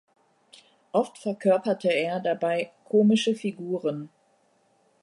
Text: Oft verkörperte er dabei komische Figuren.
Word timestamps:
Oft 0.93 1.19
verkörperte 1.19 1.89
er 1.93 2.19
dabei 2.19 2.71
komische 2.85 3.35
Figuren. 3.35 4.09